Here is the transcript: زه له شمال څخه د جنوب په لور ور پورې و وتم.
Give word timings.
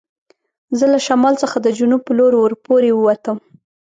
زه 0.77 0.85
له 0.93 0.99
شمال 1.07 1.33
څخه 1.43 1.57
د 1.61 1.67
جنوب 1.77 2.01
په 2.05 2.13
لور 2.19 2.33
ور 2.37 2.53
پورې 2.65 2.89
و 2.93 2.99
وتم. 3.07 3.37